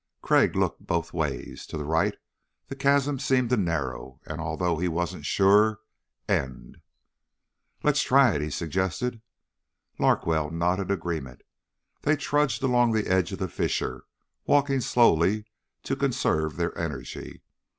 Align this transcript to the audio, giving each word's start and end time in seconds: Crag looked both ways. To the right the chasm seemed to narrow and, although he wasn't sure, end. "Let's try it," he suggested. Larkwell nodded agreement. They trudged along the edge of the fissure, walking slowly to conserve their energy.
Crag 0.23 0.55
looked 0.55 0.87
both 0.87 1.13
ways. 1.13 1.67
To 1.67 1.77
the 1.77 1.85
right 1.85 2.15
the 2.69 2.75
chasm 2.75 3.19
seemed 3.19 3.51
to 3.51 3.55
narrow 3.57 4.19
and, 4.25 4.41
although 4.41 4.77
he 4.79 4.87
wasn't 4.87 5.27
sure, 5.27 5.79
end. 6.27 6.79
"Let's 7.83 8.01
try 8.01 8.33
it," 8.33 8.41
he 8.41 8.49
suggested. 8.49 9.21
Larkwell 9.99 10.49
nodded 10.49 10.89
agreement. 10.89 11.43
They 12.01 12.15
trudged 12.15 12.63
along 12.63 12.93
the 12.93 13.05
edge 13.07 13.31
of 13.31 13.37
the 13.37 13.47
fissure, 13.47 14.05
walking 14.47 14.81
slowly 14.81 15.45
to 15.83 15.95
conserve 15.95 16.55
their 16.57 16.75
energy. 16.75 17.43